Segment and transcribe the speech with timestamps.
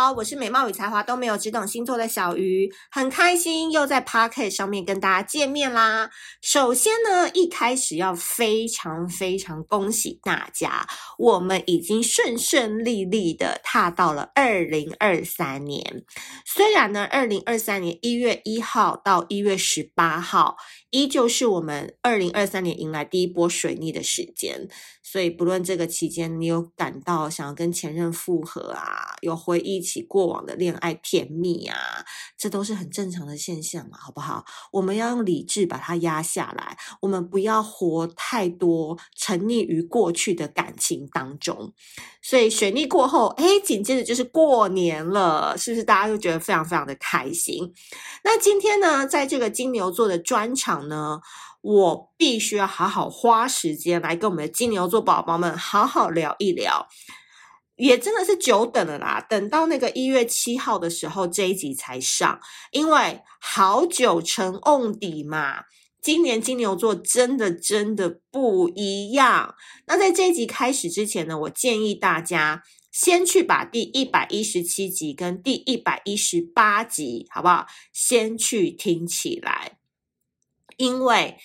[0.00, 6.08] 好，我是美貌与才华都没有，只懂星座的小鱼，很开心又在 Podcast 上面跟大家见面啦。
[6.40, 10.86] 首先呢，一开始要非常非常恭喜大家，
[11.18, 16.04] 我们已经顺顺利利的踏到了二零二三年。
[16.46, 20.58] 虽然呢，二零二三年一月一号到一月十八号，
[20.90, 24.68] 依旧是我们二零二三年迎来第一波水逆的时间。
[25.02, 31.76] 所以，不论这个期间你有感到想要跟前任复合啊，有回忆起过往的恋爱甜蜜啊，
[32.36, 34.44] 这都是很正常的现象嘛，好不好？
[34.72, 41.72] 我们要用理智把它压下来，我们不要活太多，沉溺于过去的感情当中。
[42.20, 47.72] 所以水逆过后，哎，紧接着就是过年了，是不是大家都觉得非常非常的开心？
[48.24, 51.20] 那今天呢，在这个金牛座的专场呢，
[51.62, 56.86] 我必须要好好花时间来跟我们的金牛座宝宝们好好聊一聊，
[57.78, 59.24] 也真的是久等了啦。
[59.28, 62.38] 等到那个一月七号的时候，这一集才上，
[62.72, 65.64] 因为好久成瓮底嘛。
[66.00, 69.54] 今年金牛座真的真的不一样。
[69.86, 72.62] 那在这一集开始之前呢，我建议大家
[72.92, 77.66] 先去把第一百一十七集跟第一百一十八集，好不好？
[77.92, 79.78] 先去听起来。
[80.76, 81.36] 因为，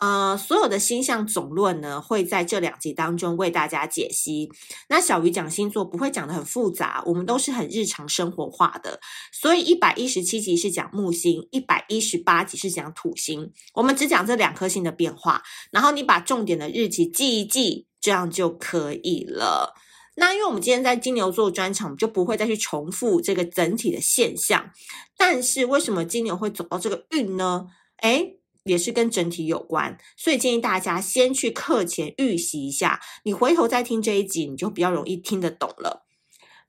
[0.00, 4.50] 呃，所有的星象总论呢，会在这两集当中为大家解析。
[4.88, 8.98] 那小鱼讲星座不会讲得很复杂，我们都是很日常生活化的。
[9.30, 13.52] 所以一百一十七集是讲木星，一百一十八集是讲土星。
[13.74, 19.74] 我们只讲这两颗星的变化，然后你把重点的日期记一记，这样就可以了。
[20.16, 24.70] 那因为我们今天在金牛座专场，就不会再去重复这个整体的现象。
[25.18, 27.66] 但是为什么金牛会走到这个运呢？
[27.98, 36.06] 诶也是跟整体有关，所以建议大家先去课前预习一下，你回头再听这一集，你就比较容易听得懂了。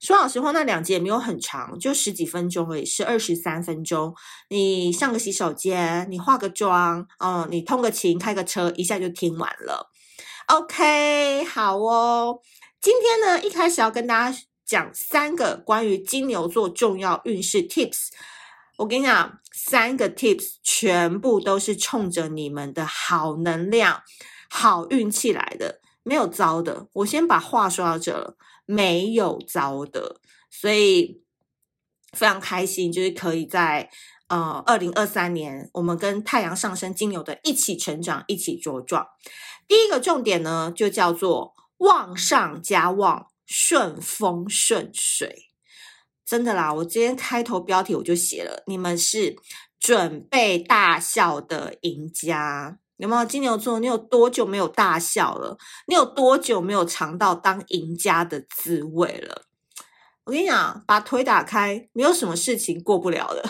[0.00, 4.14] 说老实话，那两节也没有很长，就十几分钟而已，是二十三分钟。
[4.48, 9.90] 你上个洗手间，你化个妆，哦，你通个勤，开个车，一下就听完了。
[10.48, 12.40] OK，好哦。
[12.80, 18.08] 今天呢，一开始要跟大家讲三个关于金牛座重要运势 Tips。
[18.82, 24.02] 我跟你讲，三个 tips 全部都是冲着你们的好能量、
[24.50, 26.88] 好运气来的，没有糟的。
[26.94, 31.22] 我先把话说到这了，没有糟的，所以
[32.12, 33.88] 非常开心，就是可以在
[34.26, 39.06] 呃二零二三年，我们跟太阳上升金牛的一起成长，一起茁壮。
[39.68, 45.51] 第一个重点呢，就叫做旺上加旺，顺风顺水。
[46.24, 49.36] 真的啦，我今天开头标题我就写了，你们是
[49.78, 53.24] 准备大笑的赢家，有没有？
[53.24, 55.58] 金牛座，你有多久没有大笑了？
[55.86, 59.42] 你有多久没有尝到当赢家的滋味了？
[60.24, 63.42] 我跟你讲，把腿打开，没有什么事情过不了的，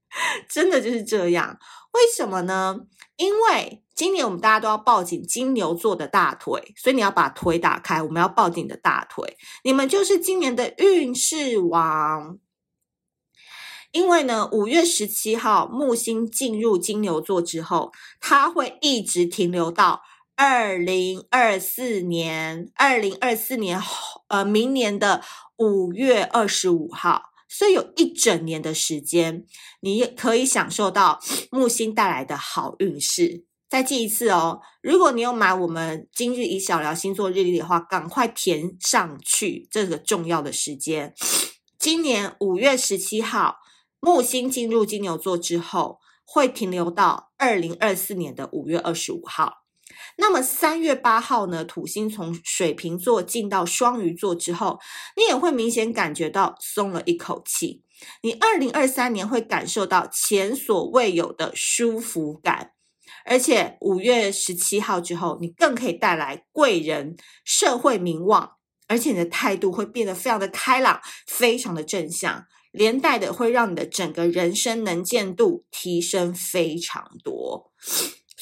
[0.48, 1.58] 真的就是这样。
[1.94, 2.80] 为什么呢？
[3.16, 8.02] 因为今年我们大家都要抱紧金牛座的大腿，所以你要把腿打开。
[8.02, 12.38] 我们要抱紧你的大腿，你们就是今年的运势王。
[13.92, 20.02] 因为呢，五月十七号木星进入金牛座之后，它会一直停留到
[20.34, 23.80] 二零二四年，二零二四年
[24.26, 25.22] 呃明年的
[25.58, 27.33] 五月二十五号。
[27.56, 29.44] 所以有一整年的时间，
[29.80, 31.20] 你也可以享受到
[31.52, 33.44] 木星带来的好运势。
[33.68, 41.14] 再记一次哦，如果你有买我们今日以小聊星座日历的话，赶快填上去这个重要的时间。
[41.78, 43.58] 今年五月十七号，
[44.00, 49.63] 木星进入金牛座之后，会停留到二零二四年的五月二十五号。
[50.16, 54.78] 那么三月八号呢，土星从水瓶座进到双鱼座之后，
[55.16, 57.82] 你也会明显感觉到松了一口气。
[58.22, 62.72] 你二零二三年会感受到前所未有的舒服感，
[63.24, 77.72] 而且五月十七号之后，你更可以带来贵人、社会名望，而且你的态度会变得非常的开朗，非常的正向，连带的会让你的整个人生能见度提升非常多。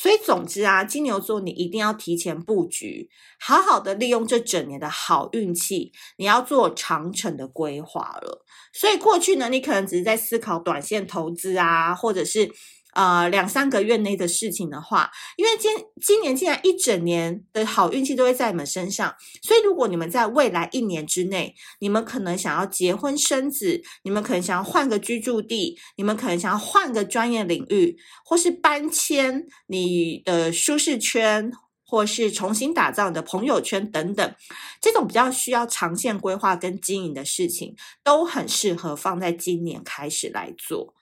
[0.02, 3.08] 所以，总之啊，金牛座你一定要提前布局，
[3.38, 8.44] 好好的利用这整年的好运气，你要做长程的规划了。
[8.72, 12.50] 所以过去呢，你可能只是在思考短线投资啊，或者是。
[12.92, 31.50] 呃，两三个月内的事情的话，因为今今年竟然一整年的好运气都会在你们身上，所以如果你们在未来一年之内，你们可能想要结婚生子，你们可能想要换个居住地，你们可能想要换个专业领域，或是搬迁你的舒适圈，
[31.84, 34.34] 或是重新打造你的朋友圈等等，
[34.82, 37.74] 这种比较需要长线规划跟经营的事情，
[38.04, 40.94] 都很适合放在今年开始来做。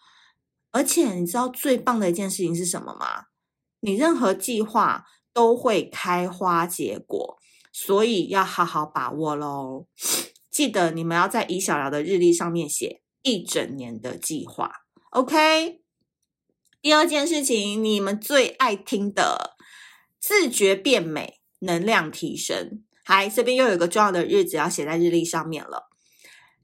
[0.73, 3.25] 而且你知道最棒的一件事情是什么吗？
[3.81, 7.39] 你任何计划都会开花结果，
[7.73, 9.87] 所以要好好把握喽。
[10.51, 14.71] 记得你们要在以小聊的日历上面写一整年的计划
[15.11, 15.81] ，OK？
[16.83, 19.57] 第二件事情，你们最爱听的，
[20.19, 22.83] 自觉变美，能量提升。
[23.05, 25.90] 嗨，这边又有一个重要的日子要写在日历上面了。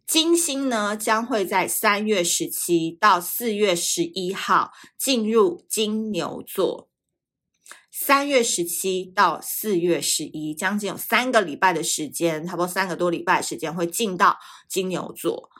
[0.06, 6.88] 金星呢，将会在三月十七到四月十一号进入金牛座。
[7.90, 14.38] 三月十七到四月十一，将近有三个礼拜的时间，差不多三个多礼拜的时间会进到
[14.68, 15.50] 金牛座。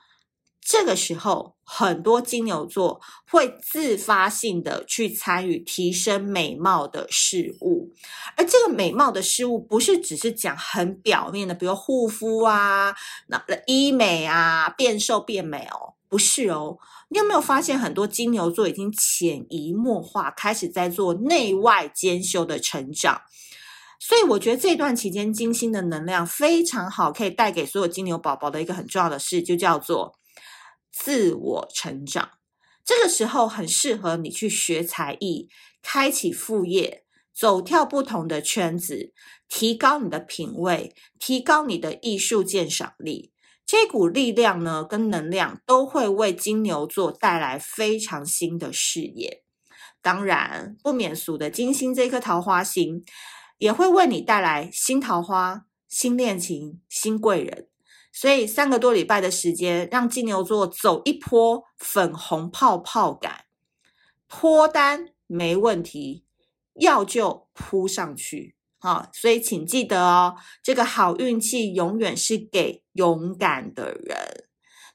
[0.68, 7.92] 这个时候，很多金牛座会自发性的去参与提升美貌的事物，
[8.36, 12.92] 而这个美貌的事物不是只是讲很表面的，比如护肤啊、
[13.28, 16.78] 那医美啊、变瘦变美哦，不是哦。
[17.10, 23.22] 你有没有发现，很多金牛座已经潜移默化开始在做内外兼修的成长？
[24.00, 30.18] 所以我觉得这段期间金星的能量非常好，可以带给所有金牛宝宝的一个很重要的事，就叫做
[30.98, 32.30] 自我成长。
[32.82, 35.50] 这个时候很适合你去学才艺，
[35.82, 37.04] 开启副业，
[37.34, 39.12] 走跳不同的圈子，
[39.46, 43.32] 提高你的品味，提高你的艺术鉴赏力。
[43.66, 49.42] 这股力量呢，跟能量都会为金牛座带来非常新的视野。
[50.00, 53.04] 当然，不免俗的金星这颗桃花星，
[53.58, 57.68] 也会为你带来新桃花、新恋情、新贵人。
[58.18, 63.44] 所以，三个多礼拜的时间，让金牛座走一波粉红泡泡感，
[64.26, 66.24] 脱单没问题，
[66.80, 68.56] 要就扑上去。
[68.78, 74.46] 好，所以请记得哦，这个好运气永远是给勇敢的人。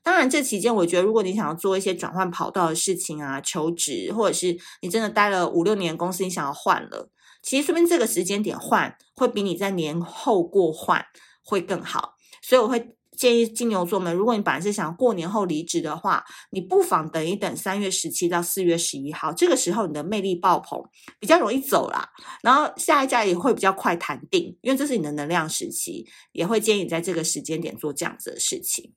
[0.01, 7.11] 当然，这期间我觉得，如果你想要做一些转换跑道的事情啊，求职，或者是你真的待了五六年公司，你想要换了，
[7.43, 11.05] 其实说不定这个时间点换，会比你在年后过换
[11.45, 12.15] 会更好。
[12.41, 12.97] 所以我会。
[13.21, 20.83] 建议金牛座们，如果你本来是想过年后离职的话，你不妨等一等三月十七到四月十一号，这个时候你的魅力爆棚，
[21.19, 22.09] 比较容易走啦。
[22.41, 28.91] 然后下一家也会比较快谈定，因为这是你的能量时期，也会建议你在这个时间点做这样子的事情。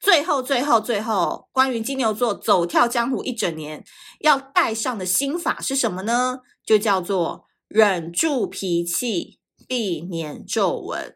[0.00, 3.84] 最后，最后，最后，关于金牛座走跳江湖一整年
[4.22, 6.40] 要带上的心法是什么呢？
[6.66, 11.14] 就叫做忍住脾气，避免皱纹。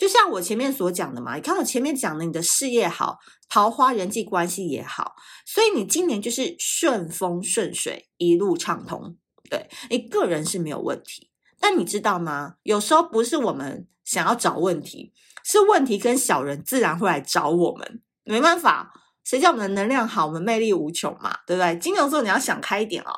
[0.00, 3.18] 就像我前面所讲的嘛，你看我前面讲的，你的事业好，
[3.50, 5.14] 桃花人际关系也好，
[5.44, 9.18] 所以你今年就是顺风顺水，一路畅通。
[9.50, 12.54] 对，你个人是没有问题，但你知道吗？
[12.62, 15.12] 有时候不是我们想要找问题，
[15.44, 18.00] 是问题跟小人自然会来找我们。
[18.24, 21.76] 没办法，谁叫我们的能量好，我们魅力无穷嘛，对不对？
[21.78, 23.12] 金牛座你要想开一点哦。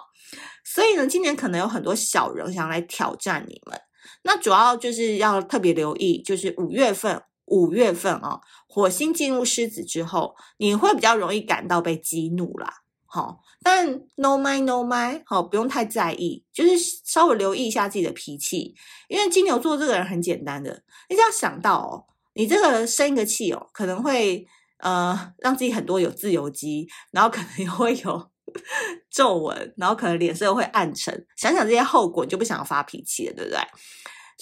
[0.64, 3.78] 所以呢，今年可能有很多小人想来挑战你们。
[4.22, 12.82] 那主要就是要特别留意，就是五月份，五月份啊，火星进入狮子之后，你会比较容易感到被激怒啦。
[13.04, 13.86] 好，但
[14.16, 16.70] no my no my，好，不用太在意，就是
[17.04, 18.74] 稍微留意一下自己的脾气，
[19.08, 24.46] 因为金牛座这个人很简单的，你只要想到哦，你这个生一个气哦，可能会
[24.78, 28.30] 呃让自己很多有自由基，然后可能会有
[29.12, 33.58] 皱纹，然后可能脸色会暗沉，想想这些后果，就不想要发脾气了，对不对？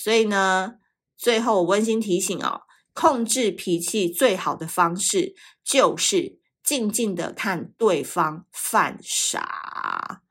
[0.02, 0.76] 所以呢，
[1.18, 2.62] 最后我温馨提醒哦，
[2.94, 10.22] 控制脾气最好的方式就是静静的看对方犯傻。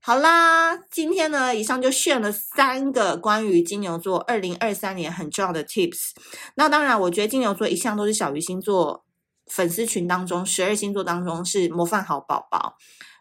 [0.00, 6.10] 好啦，今天呢，以上就选了三个关于金牛座二零二三年很重要的 tips。
[6.56, 9.04] 那当然，我觉得金牛座一向都是小鱼星座
[9.46, 12.76] 粉丝群当中十二星座当中是模范好宝宝。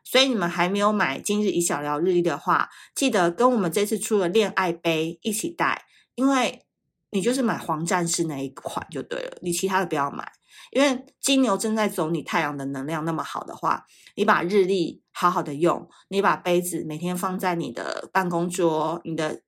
[0.09, 5.83] 所以你们还没有买今日以小聊日历的话，记得跟我们这次出的恋爱杯一起带，
[6.15, 6.65] 因为
[7.11, 10.31] 你就是买黄战士那一款就对了，你其他的不要买。
[10.71, 13.85] 因为金牛正在走你太阳的能量那么好的话，
[14.15, 19.41] 你把日历好好的用，你把杯子每天放在你的办公桌、你的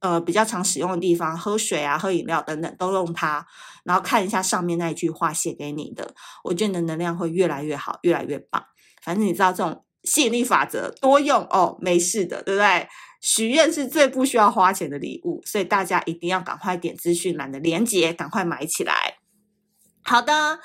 [0.00, 3.46] 呃比较常使用的地方，喝水啊、喝饮料等等都用它，
[3.84, 6.14] 然后看一下上面那一句话写给你的，
[6.44, 8.62] 我觉得你的能量会越来越好，越来越棒。
[9.02, 9.84] 反正你知道这种。
[10.04, 12.88] 吸引力法则多用哦，没事的，对不对？
[13.20, 19.21] 许愿是最不需要花钱的礼物，所以大家一定要赶快点资讯栏的链接，赶快买起来。
[20.04, 20.58] 好的，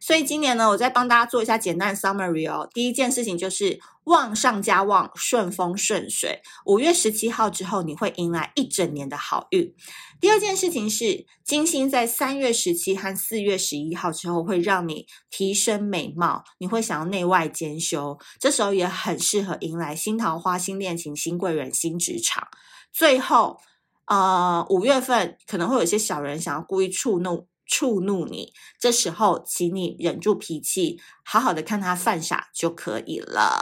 [0.00, 2.68] 所以今年呢，我再帮大家做一下简单的 summary 哦。
[2.72, 6.40] 第一件事情就是旺上加旺，顺风顺水。
[6.64, 9.74] 五月十七号之后，你会迎来一整年的好运。
[10.20, 18.16] 第二件事情是，金星在三月十七和四月十一号之后，会让你提升美貌，你会想要内外兼修。
[18.38, 22.46] 这时候也很适合迎来新桃花、新恋情、新贵人、新职场。
[22.92, 23.58] 最后，
[24.06, 27.48] 呃，五月份可能会有一些小人想要故意触怒。
[27.66, 33.60] 触怒你，这时候请你忍住脾气，好好的看他犯傻就可以了。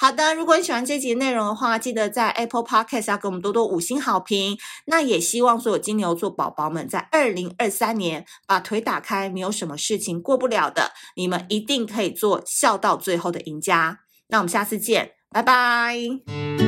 [0.00, 4.56] 好的，如果你喜欢这集内容的话，记得在 Apple Podcast 要给我们多多五星好评。
[4.86, 13.98] 那也希望所有金牛座宝宝们在二零二三年把腿打开，没有什么事情过不了的，你们一定可以做笑到最后的赢家。
[14.28, 16.67] 那我们下次见，拜拜。